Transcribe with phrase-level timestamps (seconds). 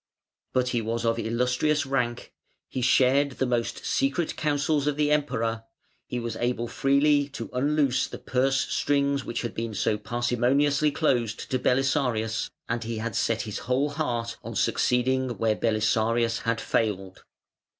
[0.51, 2.33] But he was of "Illustrious" rank,
[2.67, 5.65] he shared the most secret counsels of the Emperor,
[6.07, 11.51] he was able freely to unloose the purse strings which had been so parsimoniously closed
[11.51, 17.23] to Belisarius, and he had set his whole heart on succeeding where Belisarius had failed.